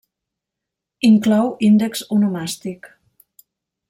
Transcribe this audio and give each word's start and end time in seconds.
Inclou 1.09 1.51
índex 1.67 2.03
onomàstic. 2.19 2.91